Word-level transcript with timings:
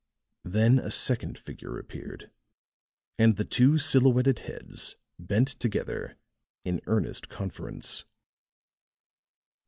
Then 0.45 0.79
a 0.79 0.89
second 0.89 1.37
figure 1.37 1.77
appeared, 1.77 2.31
and 3.19 3.35
the 3.35 3.45
two 3.45 3.77
silhouetted 3.77 4.39
heads 4.39 4.95
bent 5.19 5.49
together 5.59 6.17
in 6.65 6.81
earnest 6.87 7.29
conference. 7.29 8.05